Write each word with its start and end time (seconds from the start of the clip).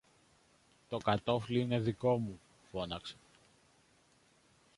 Το 0.89 0.97
κατώφλι 0.97 1.59
είναι 1.59 1.79
δικό 1.79 2.17
μου, 2.17 2.39
φώναξε. 2.71 3.15